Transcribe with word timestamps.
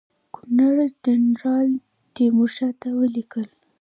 ګورنر 0.35 0.75
جنرال 1.03 1.69
تیمورشاه 2.13 2.73
ته 2.81 2.87
ولیکل. 2.99 3.47